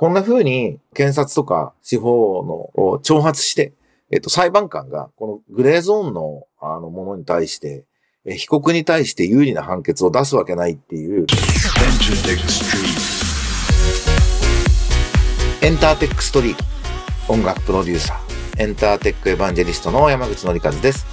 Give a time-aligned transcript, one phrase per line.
[0.00, 3.74] こんな風に検察とか司法の挑発して、
[4.10, 7.84] えっと、裁判官がこのグレーゾーンのあのものに対して、
[8.24, 11.26] え被告に対して有利な判決を出すわけないっていう。
[15.60, 16.64] エンターテックストリート。
[17.30, 21.04] 音楽プロデューサー、エンターテックエヴァンジェリストの山口のりかずです。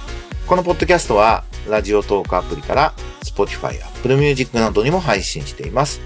[0.46, 6.00] このポッドキャストは、ラジオトークアプリから、Spotify、Apple Music などにも配信しています。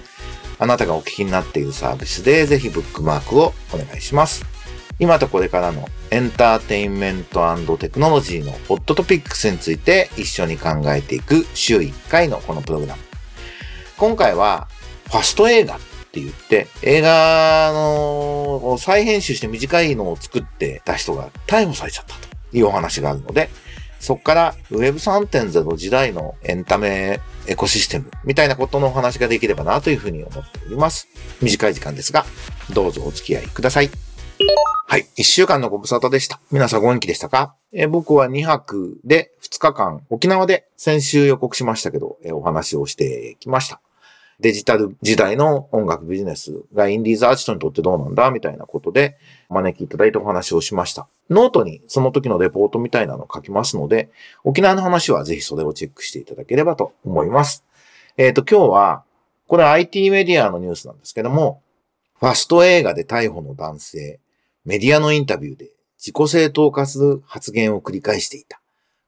[0.62, 4.44] あなたがお聞きになっているサービスで、ぜひブックマークをお願いします。
[5.00, 7.42] 今とこれからのエンターテインメント
[7.78, 13.02] テクノロジーのホットトピックスについて一緒に考えていく週1回のこのプログラム。
[13.98, 14.68] 今回は
[15.06, 15.80] ファスト映画っ
[16.12, 23.50] て言って、映画の再編集して短いのを作ってた人が逮捕されちゃったというお話があるので、
[24.02, 31.06] そこから Web3.0 時代のエンタメエコシステムみたいなことのお話ができればなというふうに思っております。
[31.40, 32.24] 短い時間ですが、
[32.74, 33.90] どうぞお付き合いください。
[34.88, 35.06] はい。
[35.14, 36.40] 一週間のご無沙汰でした。
[36.50, 37.54] 皆さんご元気でしたか？
[37.72, 43.80] え僕は2泊で2日間沖縄で先週予告しましたけど、えお話をしてきました。
[44.42, 49.16] デジタル時代の音楽ビジネスがインディーズアーティストにとってどうなんだみたいなことで
[49.48, 51.08] お招きいただいてお話をしました。
[51.30, 54.10] ノートにその時のレポートみたいなのを書きますので、
[54.42, 57.64] 沖縄の話はぜひそれをチェックしていただければと思います。
[58.16, 59.04] えっ、ー、と、今日は、
[59.46, 61.62] これ IT メディアのニュースなんですけども、
[62.18, 64.20] ファスト映画で逮捕の男性、
[64.64, 68.60] メディアのインタビューで自己正当化する発言を繰り返していた。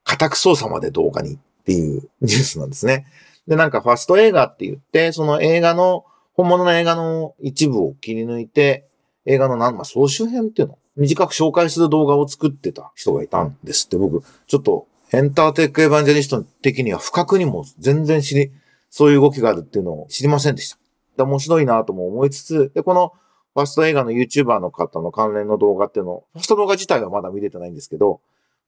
[0.05, 3.05] 家宅捜査まで動画にっていうニュースなんですね。
[3.47, 8.87] で、なんかファスト映画って言って、その映画の、本物の映画の一部を切り抜いて、
[9.25, 10.77] 映画の何、まあ、総集編っていうの？
[10.97, 18.51] 短く紹介する動画を作ってた人がいたんですって、僕、ちょっと、エンターテックエヴァンジェリスト的には不覚にも全然知り、
[18.89, 20.77] そういう動きがあるっていうのを知りませんでした。
[21.17, 23.13] で面白いなとも思いつつ、で、この
[23.53, 28.19] ファスト映画の YouTuber の方の関連の動画っていうのを、ファスト動画自体はまだ見れてないんですけど、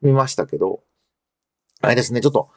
[0.01, 0.81] 見ましたけど、
[1.81, 2.49] あれですね、ちょっと、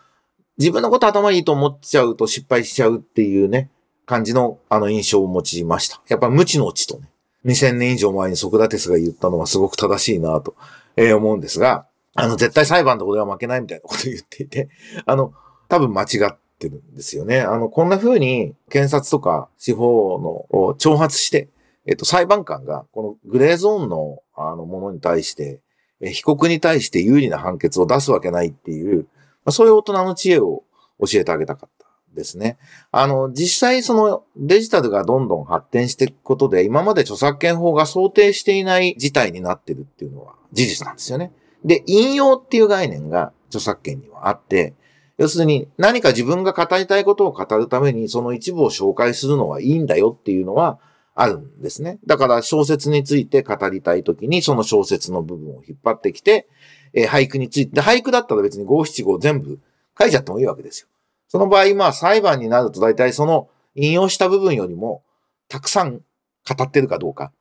[0.60, 3.70] 自分のこと頭いいと思っちゃうと失敗しちゃうっていうね、
[4.04, 6.02] 感じのあの印象を持ちました。
[6.06, 7.10] やっぱ無知の知とね、
[7.46, 10.54] 2000年以上前にソクラテスが言ったのはすごく正しいなと、
[10.96, 14.68] えー、思うんですが、あの、絶対裁判で俺は負けないみたいなことを言っていて、
[15.06, 15.32] あの、
[15.70, 17.40] 多分間違ってるんですよね。
[17.40, 21.48] あの、こんな風に検察とか司法の挑発して、
[21.86, 25.60] えっと、裁判官がこのグレーゾーンのあのものに対して、
[26.02, 29.06] 被告に対して有利な判決を出すわけないっていう、
[29.48, 30.64] そういう大人の知恵を
[31.00, 32.58] 教えてあげたかったですね。
[32.90, 41.32] あの、実際そのデジタルがどんどん発展していくことで、今まで著作権法が想定していない事態になってるっていうのは事実なんですよね。
[41.64, 44.74] で、引用っていう概念が著作権にはあって、
[45.18, 50.78] 要するに何か自分が語りたいことを語るためにその一部を紹介するのはいいんだよっていうのは
[51.14, 51.98] あるんですね。
[52.06, 56.48] だから小説について語りたいときにその小説の部分を引っ張ってきて、
[56.92, 59.58] えー、俳句について、俳句だったら別に五七五全部
[59.98, 60.88] 書いちゃってもいいわけですよ。
[61.28, 65.02] その場合、まあ裁判になると大体その引用した部分よりも
[65.48, 66.00] たくさん
[66.48, 67.32] 語ってるかどうか、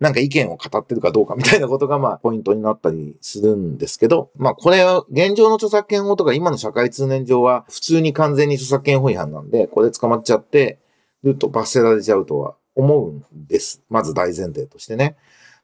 [0.00, 10.78] なんか意見を語ってるかどうかみたいなことがまあポイントになったりするんですけど、まあこれは現状の著作権法とか今の社会通念上は普通に完全に著作権法違反なんで、これ捕まっちゃって、
[11.24, 13.82] ずっと罰せられちゃうとは思うんです。
[13.88, 15.16] まず大前提としてね。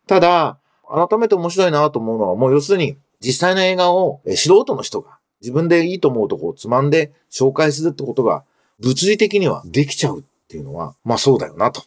[0.07, 0.59] ただ、
[0.89, 8.45] 改めて面白いなと思うのは、もう要するに実際の映画を素人の人が自分でいいと思うとこをつまんで紹介するってことが
[8.81, 11.83] 物理的にはできちゃうっていうのは、まあそうだよなと。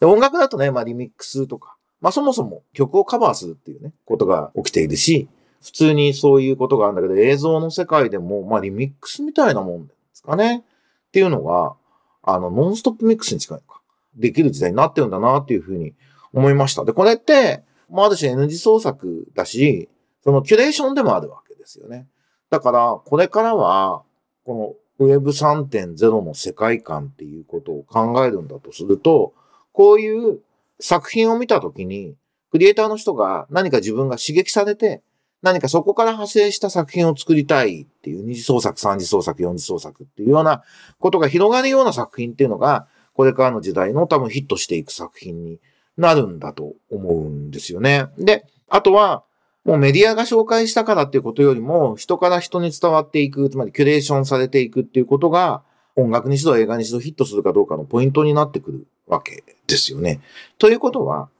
[0.00, 5.28] で音楽だとね、まあリミックスとか、まあそもそも曲をカバーするっていうね、ことが起きているし、
[5.62, 10.58] 普通にそういうことがあるんだけど、映像の世界でも、まあリミックスみたいなもんですかね。
[10.58, 11.74] っていうのが、
[12.22, 13.80] あの、ノンストップミックスに近いのか。
[14.14, 15.94] できる時代になってるんだなっていうふうに
[16.32, 16.84] 思いました。
[16.84, 19.88] で、これって、まあある種 N 字創作だし、
[20.26, 22.08] そのキュレーションでもあるわけですよね。
[22.50, 24.02] だから、これからは、
[24.44, 29.34] この Web3.0 の世界観っていうことを考えるんだとすると、
[29.72, 30.40] こういう
[30.80, 32.16] 作品を見たときに、
[32.50, 35.00] クリエイターの人が何か自分が刺激されて、
[35.42, 40.64] 何かそこから派生した作品を作りたいっていう二次創作、三次創作、四次創作っていうような
[40.98, 45.60] ことが広がるような作品っていうのが、これからの時代の多分ヒットしていく作品に
[45.96, 48.06] なるんだと思うんですよね。
[48.18, 49.22] で、あとは、
[49.66, 55.64] もうメディアが紹介したからっていうことよりも、人から人に伝わっていく、つまりキュレーションされていくっていうことが、
[55.96, 60.20] 音楽にしろ映画にしろヒットするかどうかのポイントになってくるわけですよね。
[60.58, 61.30] ということは、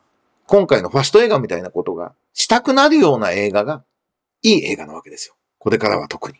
[0.49, 3.84] 今回のファスト映画みたいなことがしたくなるような映画が
[4.43, 5.37] いい映画なわけですよ。
[5.58, 6.38] これからは特に。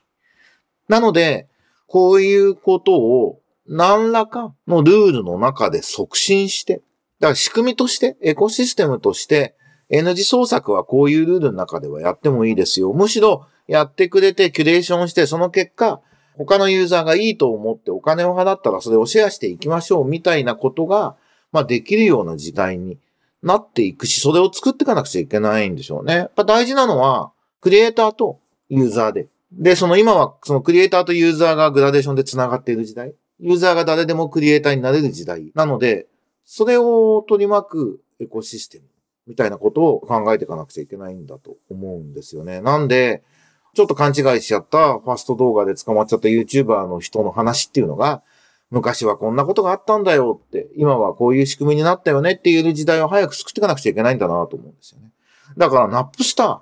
[0.89, 1.47] なので、
[1.87, 6.83] こういうことを何らかのルールの中で促進して、
[7.21, 9.55] だから仕組みとして、エコシステムとして、
[9.89, 12.93] N 字創作はこういうルールの中ではやってもいいですよ。
[12.93, 16.01] むしろやってくれてキュレーションして、その結果、
[16.37, 21.17] 他のユーザーがいいと思ってお金を払ったらそれをシェアしていきましょうみたいなことが、
[21.53, 22.99] まあできるような時代に
[23.43, 26.15] なっていくし、それを作っていかなくちゃいけないんでしょうね。
[26.15, 29.29] やっぱ大事なのは、クリエイターとユーザーで。
[29.53, 33.15] で、その今はそのクリエイターとユーザーがグラデーションで繋がっている時代。
[33.39, 35.53] ユーザーが誰でもクリエイターになれる時代。
[35.55, 36.07] なので、
[36.45, 38.85] それを取り巻くエコシステム
[39.27, 42.61] みたいなことを考えていかなくちゃいけないんだと思うんですよね。
[42.61, 43.23] なんで、
[43.75, 48.23] ちょっと勘違いしちゃったファスト動画で捕まっちゃった YouTuber の人の話っていうのが、
[48.71, 55.11] 昔はこんなことがあったんだよって、今はこういう仕組みになったよねっていう時代を早く作っていかなくちゃいけないんだなと思うんですよね。
[55.57, 56.61] だから、ナップスター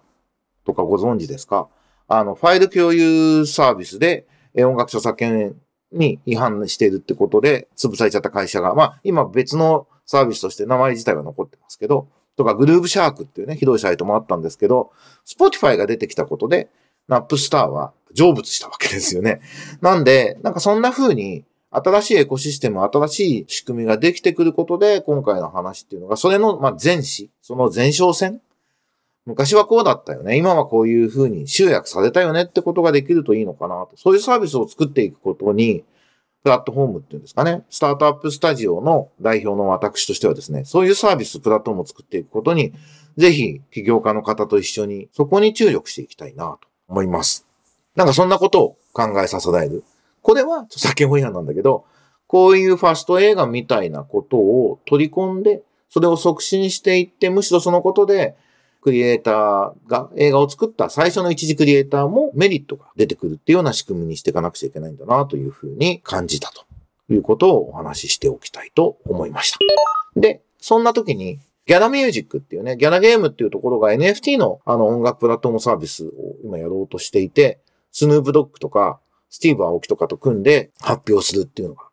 [0.67, 1.69] とかご存知ですか？
[2.09, 4.27] あの、ファイル共有サービスで
[4.57, 5.57] 音楽著作権
[5.93, 14.91] に違反しているってことで潰されちゃった会社が、まあ、今別のサービスとして名前自体は残ってますけど、とか Grooveshark っていうね、ひどいサイトもあったんですけど、
[15.25, 16.69] Spotify が出てきたことで、
[17.09, 19.41] Napster は成仏したわけですよね。
[19.81, 28.41] なんで、なんかそんな風に、新しいエコシステム、新しい仕組みができてくることで、今回の話っていうのが、それの、まあ、前史、その前哨戦
[29.27, 30.37] 昔はこうだったよね。
[30.37, 33.97] 今はこういう風に集約されたよねってことができるといいのかなと。
[33.97, 35.83] そういうサービスを作っていくことに、
[36.44, 37.64] プラットフォームっていうんですかね。
[37.70, 42.75] スタートアップスタジオの代表の私としてはですね、そういうサービス、プラットフォームを作っていくことに、
[43.17, 47.46] ぜひ起業家の方と一緒にそこに注力していきたいなと思います。
[47.96, 49.85] なんかそんなことを考えさせられる。
[50.20, 51.87] これは著作権法違反なんだけど、
[52.26, 58.37] こういうファスト映画みたいなことを取り込んで、それを促進していって、むしろそのことで、
[58.85, 66.67] クリエイターが映画を作った最初の一時クリエイターもメリットが出てくるっていうような仕組みにしていかなくちゃいけないんだなというふうに感じたと
[67.11, 69.59] いうことをお話ししておきたいと思いました。
[70.21, 76.11] で、そんな時にギャラミュージックっていうね、ギャラゲームっていうところが NFT のあの音楽プラットフォームサービスを
[76.45, 77.61] 今やろうとしていて、
[77.91, 81.89] スヌープドッグとか、スティーブ・アオキとかと組んで発表するっていうのが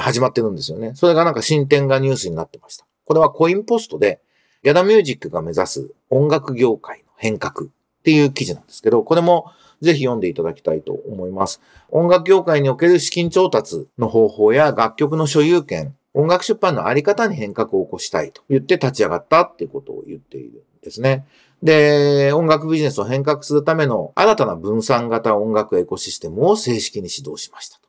[0.00, 0.92] 始まってるんですよね。
[0.94, 2.86] それがなんか進展がニュースになってました。
[3.04, 4.20] これはコインポストで、
[4.68, 7.68] ギャラミュージックが目指す音楽業界の変革っ
[8.04, 9.50] ていう記事なんですけど、これも
[9.80, 11.62] ぜひ読んでいただきたいと思います。
[11.88, 21.24] 音楽業界における資金調達の方法や楽曲の所有権、音楽出版のあり方に変革を起こしたいと言って立ち上がったっていうことを言っているんですね。
[21.62, 27.87] で、音楽ビジネスを変革するための新たな分散型音楽エコシステムを正式に指導しましたと。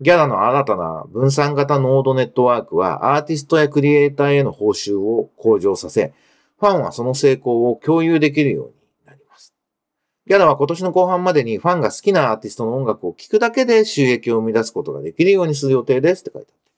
[0.00, 6.14] ギャラの新たな分散型ノードネットワークはアーティストやクリエイターへの報酬を向上させ、
[6.60, 8.72] ファンはその成功を共有できるように
[9.06, 9.54] なります。
[10.28, 16.70] ギャラは今年の後半までにファンが好きなアーティストの音楽を聴くだけで収益を生み出すことができるようにする予定ですって書いてあって。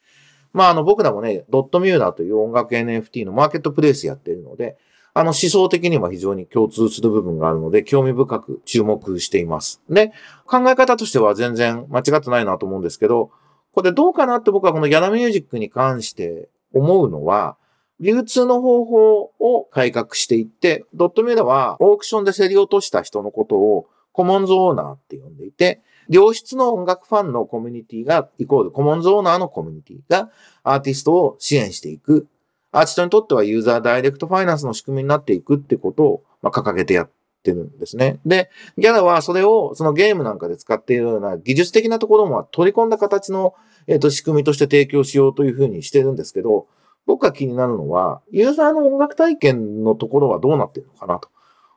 [0.55, 4.79] まあ、あの、僕らもね、ドットミューラーという音楽 NFT のマーケットプレイスやってるので、
[5.13, 9.83] あの思想的には非常に共通する部分があるので、興味深く注目しています。
[9.89, 10.13] で、
[10.47, 13.31] 考え方としては全然間違ってないなと思うんですけど、
[13.73, 17.57] これどうかなって僕はこのギャラミュージックに関して思うのは、
[18.01, 30.31] 流通の方法を改革していって、ドットミューラはオークションで競り落とした人のことをコモンズオーナーって呼んでいて、良質の音楽ファンのコミュニティが、イコールコモンズオーナーのコミュニティが
[30.63, 32.27] アーティストを支援していく
[32.73, 37.11] アーティストにとってはユーザーダイレクトファイナンスの仕組みになっていくってことを、ま、掲げてやっ
[37.43, 38.21] てるんですね。
[38.25, 43.55] で、ギャラはそれをそのゲームなんかで使っているような技術的なところも取り込んだ形の、
[43.87, 46.67] えっ、と仕組みとして提供しようというふうにしてるんですけど、
[47.07, 51.29] 僕が気になるのは、ユーザーの音楽体験のところはどうなってるのかなと。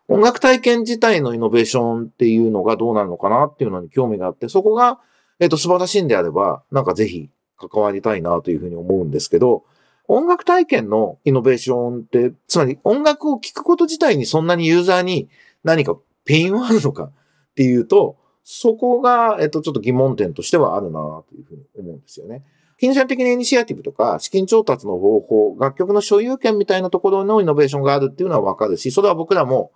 [0.10, 5.00] 音楽体験自体のイノベーションっていうのがどうなるのかなっていうのに興味があって、そこが、
[5.40, 9.64] えっ、と、素晴らしいんであれば、なんかぜひ関わりたいなというふうに思うんですけど、
[10.08, 15.30] 音楽体験のイノベーションって、つまり音楽を聴くこと自体にそんなにユーザーに
[15.64, 15.96] 何か
[16.26, 17.12] ペインはあるのかっ
[17.56, 22.44] ていうと、そこが、えっと、ちょっと疑問点としてはあるなというふうに思うんですよね。
[22.78, 29.72] 金銭的なイニシアティブとか、資金調達の方法、楽曲の所有権みたいなところのイノベーションがあるっていうのはわかるし、それは僕らも、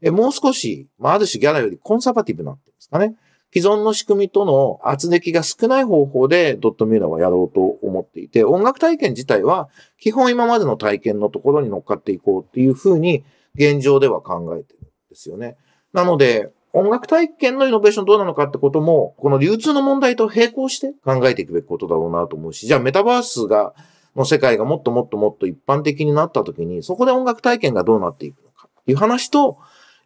[0.00, 3.16] えもう少し、まあ、ある種ギャラよりコンサバティブなってんですかね。
[3.54, 9.68] 既存の仕組みとの圧力が少ない方法でドットミューラーはやろうと思っていて、音楽体験自体は
[10.00, 15.56] 基本今までの体験のところに乗っかっていこうっていうふうに現状では考えてるんですよね。
[15.92, 23.74] なので、音楽体験のイノベーションどうなのかってことも、この流通の問題と並行して考えていくべきことだろうなと思うし、じゃあメタバースが、
[24.16, 29.58] の世界がもっともっともっと一般的になった時に、そこで音楽体験がどうなっていくのかっていう話と、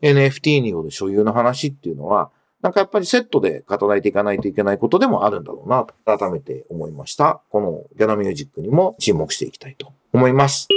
[0.03, 2.31] NFT による所有の話っていうのは、
[2.63, 7.41] なんかやっぱりセットで語られていかないといけないことでもあるんだろうなと改めて思いました。
[7.51, 10.69] このギャラミュージックにも注目していきたいと思います。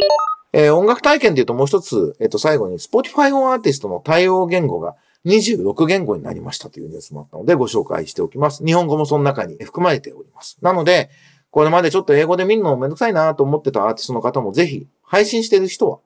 [0.51, 4.95] えー、音楽体験で言うともう一つ、えっ、ー、と、最後に Spotify オンアーティストの対応言語が
[5.25, 8.65] 26言語になりましたというニュースもあったのでご紹介しておきます。
[8.65, 10.57] 日本語もその中に含まれております。
[10.61, 11.09] なので、
[11.51, 15.99] これまでちょっと英語で見るのめんどくさいなと思ってたアーティストの方もぜひ、配信してる人は、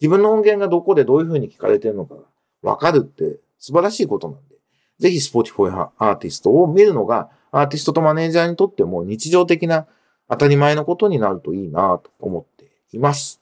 [0.00, 2.20] 自分の音源がどこでどういう風に聞かれてるのかが
[2.62, 4.53] わかるって素晴らしいことなんで、
[4.98, 9.86] ぜひ Spotify アーティストを見るのが、アーティストとマネージャーにとっても日常的な
[10.28, 13.38] 当たり前のことになるといいなと思っています。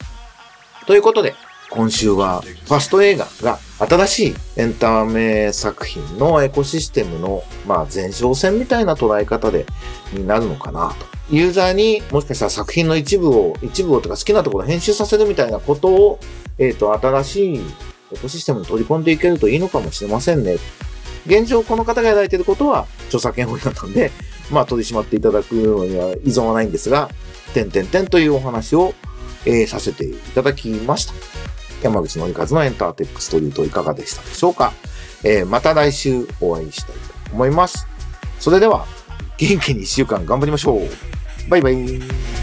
[0.87, 1.35] ということで、
[1.71, 9.65] 今週はファスト映画が新しいエンタメ作品のエコシステムの、まあ、前哨戦みたいな捉え方で、
[10.13, 11.07] になるのかなと。
[11.31, 16.19] ユーザーにもしかしたら作品の一部を、一部をとか好きなところ編集させるみたいなことを、
[16.59, 17.61] えっ、ー、と、新しい
[18.13, 20.57] エコシステムに取り込んでいけるといいのかもしれませんね。
[21.26, 24.11] 現状この方がやられていることは著作権法違反なんで、
[24.50, 27.11] まあ取り締まっていただくのには依存はないんですが、
[27.55, 28.95] 点々点というお話を
[29.47, 31.14] えー、させていただきました。
[31.83, 34.73] 山口のりかずのエンターテックストリートいかがでしたでしょうか、
[35.25, 36.97] えー、また来週お会いしたい
[37.29, 37.87] と思います。
[38.38, 38.87] それでは、
[39.38, 40.88] 元気に一週間頑張りましょう。
[41.49, 42.42] バイバイ。